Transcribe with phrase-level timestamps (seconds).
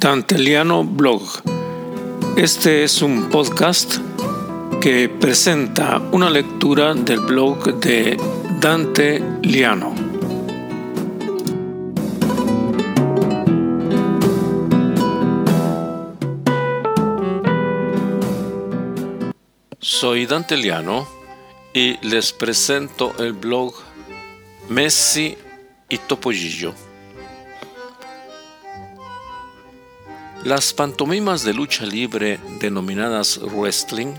[0.00, 1.20] Danteliano Blog.
[2.34, 3.98] Este es un podcast
[4.80, 8.16] que presenta una lectura del blog de
[8.58, 9.94] Dante Liano.
[19.80, 21.06] Soy Dante Liano
[21.74, 23.74] y les presento el blog
[24.70, 25.36] Messi
[25.90, 26.89] y Topollillo.
[30.44, 34.14] Las pantomimas de lucha libre denominadas wrestling,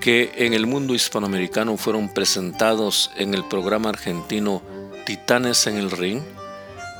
[0.00, 4.60] que en el mundo hispanoamericano fueron presentados en el programa argentino
[5.06, 6.20] Titanes en el Ring,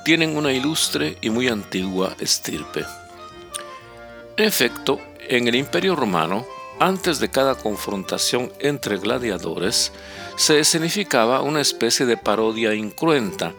[0.04, 2.84] tienen una ilustre y muy antigua estirpe.
[4.36, 6.46] En efecto, en el Imperio Romano,
[6.78, 9.92] antes de cada confrontación entre gladiadores,
[10.36, 13.54] se escenificaba una especie de parodia incruenta,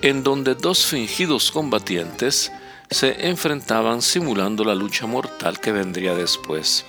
[0.00, 2.50] en donde dos fingidos combatientes
[2.90, 6.84] se enfrentaban simulando la lucha mortal que vendría después.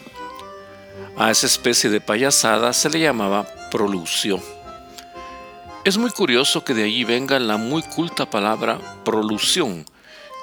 [1.16, 4.40] A esa especie de payasada se le llamaba prolucio.
[5.86, 9.86] Es muy curioso que de allí venga la muy culta palabra prolución,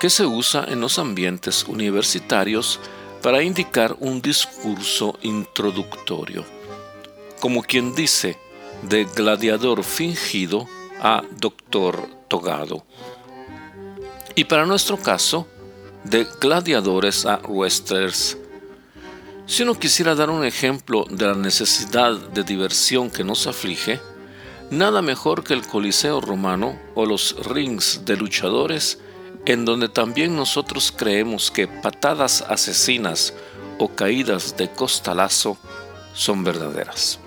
[0.01, 2.79] que se usa en los ambientes universitarios
[3.21, 6.45] para indicar un discurso introductorio,
[7.41, 8.39] como quien dice
[8.83, 10.69] de gladiador fingido
[11.01, 12.85] a doctor togado
[14.39, 15.49] y para nuestro caso,
[16.05, 18.39] de gladiadores a wrestlers.
[19.47, 23.99] Si uno quisiera dar un ejemplo de la necesidad de diversión que nos aflige,
[24.71, 29.01] nada mejor que el Coliseo romano o los rings de luchadores,
[29.45, 33.35] en donde también nosotros creemos que patadas asesinas
[33.81, 35.59] o caídas de costalazo
[36.15, 37.19] son verdaderas.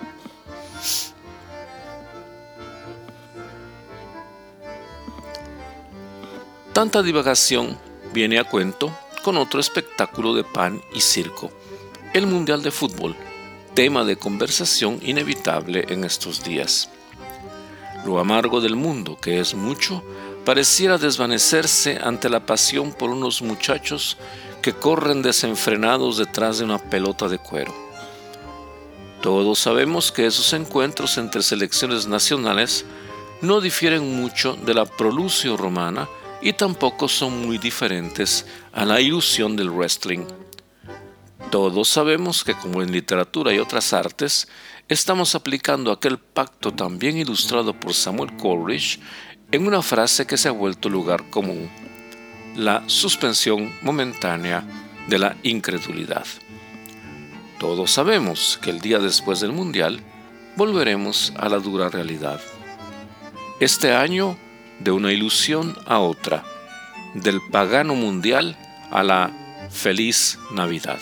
[6.81, 7.77] Tanta divagación
[8.11, 11.51] viene a cuento con otro espectáculo de pan y circo,
[12.11, 13.15] el Mundial de Fútbol,
[13.75, 16.89] tema de conversación inevitable en estos días.
[18.03, 20.03] Lo amargo del mundo, que es mucho,
[20.43, 24.17] pareciera desvanecerse ante la pasión por unos muchachos
[24.63, 27.75] que corren desenfrenados detrás de una pelota de cuero.
[29.21, 32.85] Todos sabemos que esos encuentros entre selecciones nacionales
[33.41, 36.09] no difieren mucho de la prolucio romana
[36.41, 40.25] y tampoco son muy diferentes a la ilusión del wrestling.
[41.51, 44.47] Todos sabemos que como en literatura y otras artes,
[44.87, 48.99] estamos aplicando aquel pacto también ilustrado por Samuel Coleridge
[49.51, 51.69] en una frase que se ha vuelto lugar común,
[52.55, 54.63] la suspensión momentánea
[55.07, 56.25] de la incredulidad.
[57.59, 60.01] Todos sabemos que el día después del Mundial
[60.55, 62.39] volveremos a la dura realidad.
[63.59, 64.37] Este año
[64.83, 66.43] de una ilusión a otra,
[67.13, 68.57] del pagano mundial
[68.91, 69.31] a la
[69.69, 70.99] feliz Navidad.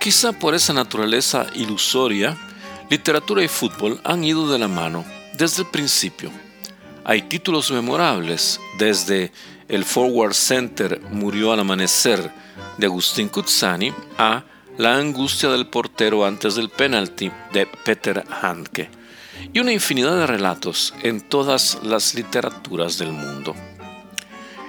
[0.00, 2.36] Quizá por esa naturaleza ilusoria,
[2.88, 5.04] literatura y fútbol han ido de la mano
[5.36, 6.30] desde el principio.
[7.04, 9.32] Hay títulos memorables, desde
[9.68, 12.30] El Forward Center murió al amanecer
[12.78, 14.44] de Agustín Kutzani a
[14.78, 18.90] la angustia del portero antes del penalti de Peter Handke
[19.52, 23.54] y una infinidad de relatos en todas las literaturas del mundo.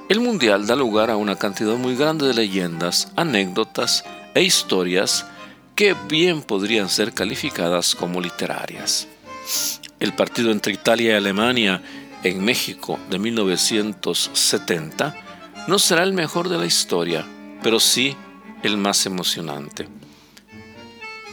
[0.10, 5.26] El Mundial da lugar a una cantidad muy grande de leyendas, anécdotas e historias
[5.76, 9.08] que bien podrían ser calificadas como literarias.
[10.00, 11.82] El partido entre Italia y Alemania
[12.24, 15.16] en México de 1970
[15.68, 17.26] no será el mejor de la historia,
[17.62, 18.16] pero sí
[18.64, 19.97] el más emocionante.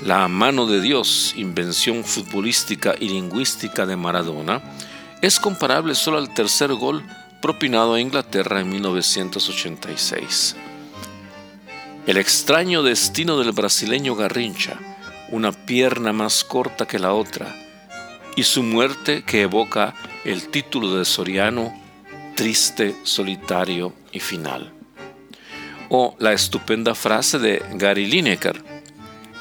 [0.03, 4.61] La mano de Dios, invención futbolística y lingüística de Maradona,
[5.23, 7.07] es comparable solo al tercer gol
[7.41, 10.57] propinado a Inglaterra en 1986.
[12.09, 14.79] El extraño destino del brasileño Garrincha,
[15.31, 17.55] una pierna más corta que la otra,
[18.35, 19.95] y su muerte que evoca
[20.25, 21.73] el título de Soriano,
[22.35, 24.73] triste, solitario y final.
[25.89, 28.74] O la estupenda frase de Gary Lineker,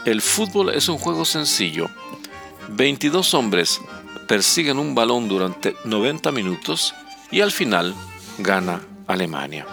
[0.06, 1.90] el fútbol es un juego sencillo.
[2.70, 3.80] 22 hombres
[4.28, 6.94] persiguen un balón durante 90 minutos
[7.32, 7.94] y al final
[8.38, 9.66] gana Alemania.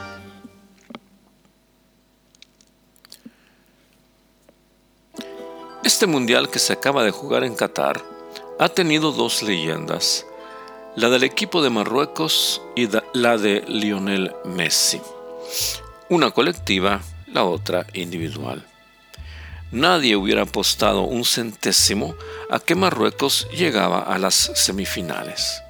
[5.82, 8.02] Este mundial que se acaba de jugar en Qatar
[8.58, 10.26] ha tenido dos leyendas,
[10.94, 15.00] la del equipo de Marruecos y la de Lionel Messi.
[16.08, 17.00] Una colectiva,
[17.32, 18.66] la otra individual
[19.70, 22.14] nadie hubiera apostado un centésimo
[22.50, 25.62] a que Marruecos llegaba a las semifinales.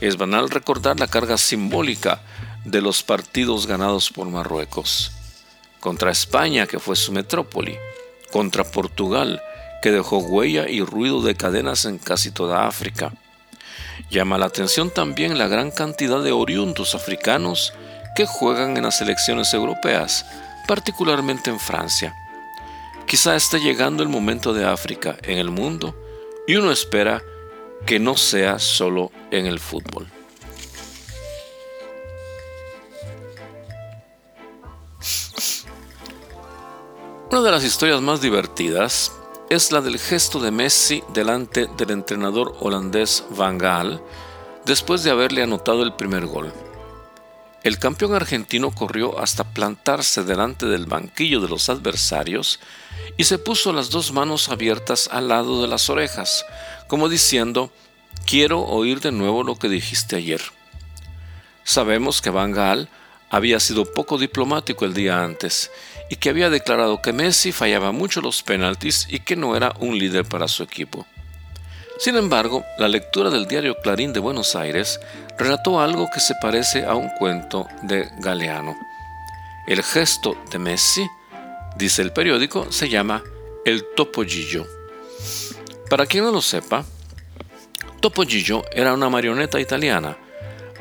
[0.00, 2.20] Es banal recordar la carga simbólica
[2.64, 5.12] de los partidos ganados por Marruecos.
[5.80, 7.76] Contra España, que fue su metrópoli.
[8.32, 9.40] Contra Portugal,
[9.82, 13.12] que dejó huella y ruido de cadenas en casi toda África.
[14.10, 17.74] Llama la atención también la gran cantidad de oriundos africanos
[18.16, 20.24] que juegan en las selecciones europeas,
[20.66, 22.14] particularmente en Francia.
[23.06, 25.94] Quizá esté llegando el momento de África en el mundo
[26.46, 27.22] y uno espera
[27.86, 30.06] que no sea solo en el fútbol.
[37.30, 39.12] Una de las historias más divertidas
[39.50, 44.00] es la del gesto de Messi delante del entrenador holandés Van Gaal
[44.64, 46.52] después de haberle anotado el primer gol.
[47.64, 52.60] El campeón argentino corrió hasta plantarse delante del banquillo de los adversarios
[53.16, 56.44] y se puso las dos manos abiertas al lado de las orejas,
[56.88, 57.72] como diciendo,
[58.26, 60.42] quiero oír de nuevo lo que dijiste ayer.
[61.64, 62.90] Sabemos que Van Gaal
[63.30, 65.70] había sido poco diplomático el día antes
[66.10, 69.98] y que había declarado que Messi fallaba mucho los penaltis y que no era un
[69.98, 71.06] líder para su equipo.
[71.98, 75.00] Sin embargo, la lectura del diario Clarín de Buenos Aires
[75.38, 78.76] relató algo que se parece a un cuento de Galeano.
[79.66, 81.06] El gesto de Messi,
[81.76, 83.22] dice el periódico, se llama
[83.64, 84.66] el topollillo.
[85.88, 86.84] Para quien no lo sepa,
[88.04, 90.18] Topollillo era una marioneta italiana,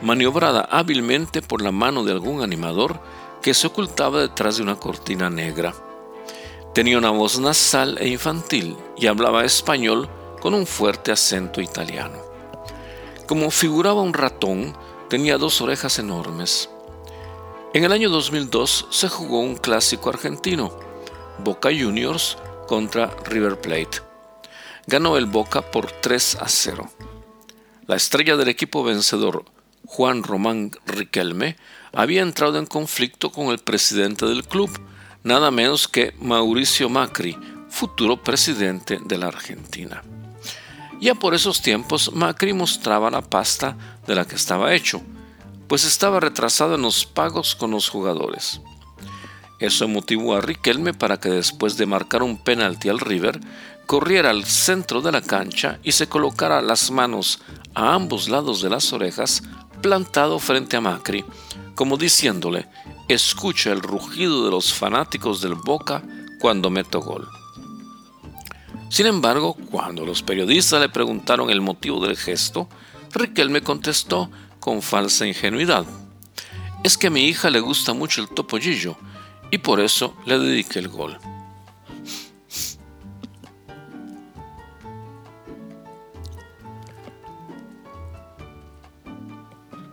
[0.02, 3.00] maniobrada hábilmente por la mano de algún animador
[3.42, 5.74] que se ocultaba detrás de una cortina negra.
[6.74, 10.10] Tenía una voz nasal e infantil y hablaba español
[10.44, 12.20] con un fuerte acento italiano.
[13.28, 14.76] Como figuraba un ratón,
[15.10, 16.70] tenía dos orejas enormes.
[17.74, 20.78] En el año 2002 se jugó un clásico argentino,
[21.38, 22.38] Boca Juniors
[22.68, 24.02] contra River Plate.
[24.86, 26.92] Ganó el Boca por 3 a 0.
[27.88, 29.46] La estrella del equipo vencedor,
[29.86, 31.56] Juan Román Riquelme,
[31.94, 34.70] había entrado en conflicto con el presidente del club,
[35.24, 37.38] nada menos que Mauricio Macri,
[37.70, 40.04] futuro presidente de la Argentina.
[41.04, 43.76] Ya por esos tiempos Macri mostraba la pasta
[44.08, 45.02] de la que estaba hecho,
[45.68, 48.62] pues estaba retrasado en los pagos con los jugadores.
[49.60, 53.42] Eso motivó a Riquelme para que después de marcar un penalti al River,
[53.86, 57.42] corriera al centro de la cancha y se colocara las manos
[57.76, 59.44] a ambos lados de las orejas
[59.82, 61.26] plantado frente a Macri,
[61.76, 62.70] como diciéndole,
[63.10, 66.02] escucha el rugido de los fanáticos del Boca
[66.40, 67.28] cuando meto gol.
[68.94, 72.70] Sin embargo, cuando los periodistas le preguntaron el motivo del gesto,
[73.12, 74.30] Riquelme contestó
[74.60, 75.84] con falsa ingenuidad.
[76.84, 78.96] Es que a mi hija le gusta mucho el topollillo
[79.50, 81.18] y por eso le dediqué el gol.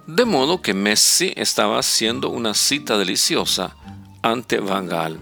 [0.07, 3.75] De modo que Messi estaba haciendo una cita deliciosa
[4.21, 5.19] ante Van Gaal.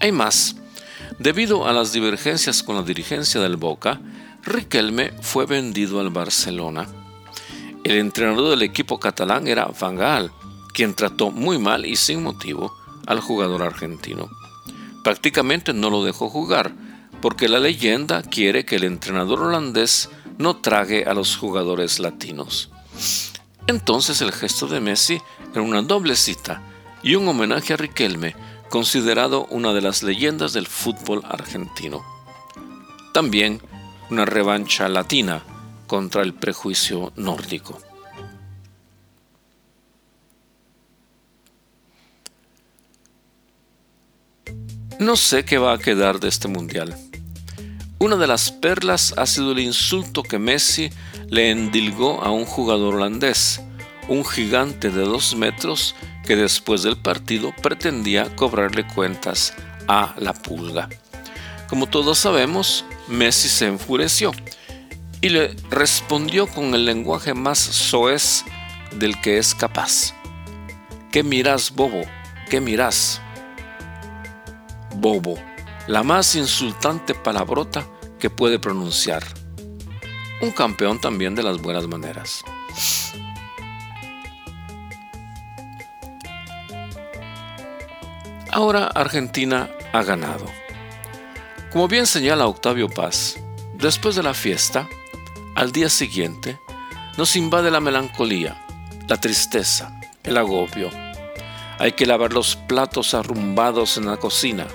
[0.00, 0.56] Hay más.
[1.24, 3.98] Debido a las divergencias con la dirigencia del Boca,
[4.42, 6.86] Riquelme fue vendido al Barcelona.
[7.82, 10.30] El entrenador del equipo catalán era Van Gaal,
[10.74, 12.74] quien trató muy mal y sin motivo
[13.06, 14.28] al jugador argentino.
[15.02, 16.74] Prácticamente no lo dejó jugar,
[17.22, 22.68] porque la leyenda quiere que el entrenador holandés no trague a los jugadores latinos.
[23.66, 26.60] Entonces el gesto de Messi era una doble cita
[27.02, 28.36] y un homenaje a Riquelme,
[28.74, 32.04] considerado una de las leyendas del fútbol argentino.
[33.12, 33.60] También
[34.10, 35.44] una revancha latina
[35.86, 37.80] contra el prejuicio nórdico.
[44.98, 46.96] No sé qué va a quedar de este mundial.
[48.00, 50.90] Una de las perlas ha sido el insulto que Messi
[51.28, 53.60] le endilgó a un jugador holandés,
[54.08, 55.94] un gigante de dos metros
[56.24, 59.54] que después del partido pretendía cobrarle cuentas
[59.88, 60.88] a la pulga.
[61.68, 64.32] Como todos sabemos, Messi se enfureció
[65.20, 68.44] y le respondió con el lenguaje más soez
[68.92, 70.14] del que es capaz.
[71.10, 72.02] ¿Qué mirás, bobo?
[72.50, 73.20] ¿Qué mirás?
[74.96, 75.36] Bobo,
[75.86, 77.86] la más insultante palabrota
[78.18, 79.22] que puede pronunciar.
[80.40, 82.42] Un campeón también de las buenas maneras.
[88.54, 90.46] Ahora Argentina ha ganado.
[91.72, 93.36] Como bien señala Octavio Paz,
[93.74, 94.88] después de la fiesta,
[95.56, 96.60] al día siguiente,
[97.18, 98.64] nos invade la melancolía,
[99.08, 100.88] la tristeza, el agobio.
[101.80, 104.68] Hay que lavar los platos arrumbados en la cocina,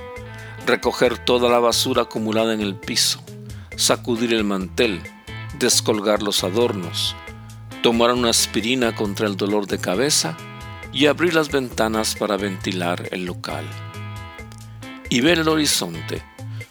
[0.65, 3.23] recoger toda la basura acumulada en el piso,
[3.77, 5.01] sacudir el mantel,
[5.57, 7.15] descolgar los adornos,
[7.81, 10.35] tomar una aspirina contra el dolor de cabeza
[10.91, 13.65] y abrir las ventanas para ventilar el local.
[15.09, 16.23] Y ver el horizonte,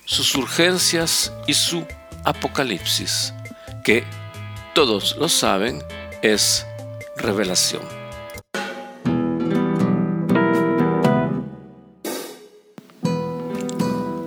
[0.04, 1.84] sus urgencias y su
[2.24, 3.32] apocalipsis,
[3.84, 4.04] que,
[4.74, 5.82] todos lo saben,
[6.22, 6.66] es
[7.16, 7.82] revelación.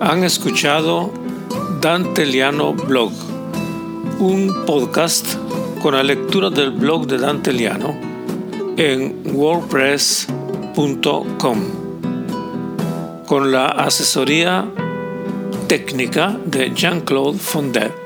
[0.00, 1.12] Han escuchado
[1.80, 3.12] Dante Liano Blog,
[4.18, 5.36] un podcast
[5.80, 8.11] con la lectura del blog de Dante Liano
[8.76, 11.58] en wordpress.com
[13.26, 14.68] con la asesoría
[15.68, 18.01] técnica de Jean-Claude Fondet.